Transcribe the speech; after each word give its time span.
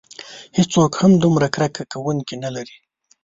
هیڅوک 0.57 0.91
هم 1.01 1.11
دومره 1.23 1.47
کرکه 1.55 1.83
کوونکي 1.93 2.35
نه 2.43 2.49
لري. 2.55 2.75